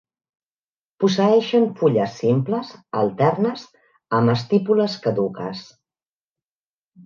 [1.03, 3.69] Posseeixen fulles simples, alternes,
[4.21, 5.65] amb estípules caduques.